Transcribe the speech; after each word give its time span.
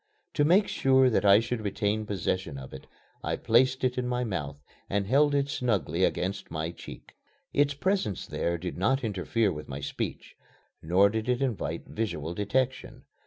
To 0.33 0.43
make 0.43 0.67
sure 0.67 1.11
that 1.11 1.23
I 1.25 1.39
should 1.39 1.61
retain 1.61 2.07
possession 2.07 2.57
of 2.57 2.73
it, 2.73 2.87
I 3.23 3.35
placed 3.35 3.83
it 3.83 3.99
in 3.99 4.07
my 4.07 4.23
mouth 4.23 4.55
and 4.89 5.05
held 5.05 5.35
it 5.35 5.47
snugly 5.47 6.03
against 6.05 6.49
my 6.49 6.71
cheek. 6.71 7.13
Its 7.53 7.75
presence 7.75 8.25
there 8.25 8.57
did 8.57 8.79
not 8.79 9.03
interfere 9.03 9.53
with 9.53 9.69
my 9.69 9.79
speech; 9.79 10.35
nor 10.81 11.09
did 11.11 11.29
it 11.29 11.43
invite 11.43 11.85
visual 11.85 12.33
detection. 12.33 13.03